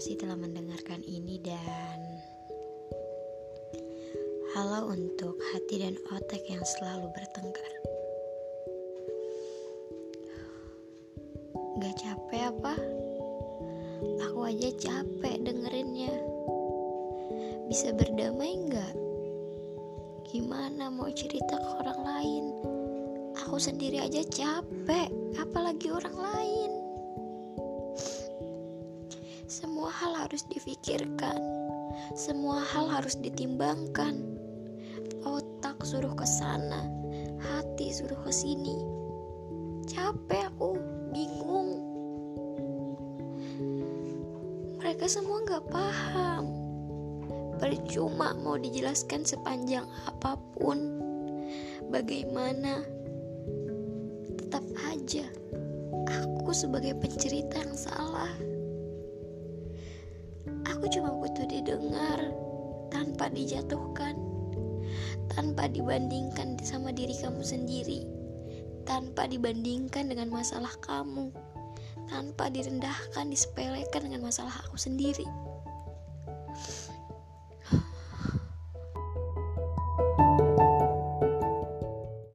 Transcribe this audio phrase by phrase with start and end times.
[0.00, 2.00] kasih telah mendengarkan ini dan
[4.56, 7.72] halo untuk hati dan otak yang selalu bertengkar.
[11.84, 12.74] Gak capek apa?
[14.24, 16.16] Aku aja capek dengerinnya.
[17.68, 18.94] Bisa berdamai nggak?
[20.32, 22.44] Gimana mau cerita ke orang lain?
[23.44, 26.69] Aku sendiri aja capek, apalagi orang lain.
[30.20, 31.40] Harus difikirkan,
[32.12, 34.20] semua hal harus ditimbangkan.
[35.24, 36.84] Otak suruh ke sana,
[37.40, 38.76] hati suruh ke sini.
[39.88, 40.76] Capek aku,
[41.12, 41.70] bingung.
[44.80, 46.44] Mereka semua gak paham.
[47.60, 51.00] Percuma mau dijelaskan sepanjang apa pun.
[51.92, 52.80] Bagaimana?
[54.40, 55.26] Tetap aja,
[56.08, 58.32] aku sebagai pencerita yang salah.
[60.80, 62.32] Aku cuma butuh didengar
[62.88, 64.16] tanpa dijatuhkan,
[65.28, 68.08] tanpa dibandingkan sama diri kamu sendiri,
[68.88, 71.36] tanpa dibandingkan dengan masalah kamu,
[72.08, 75.28] tanpa direndahkan, disepelekan dengan masalah aku sendiri.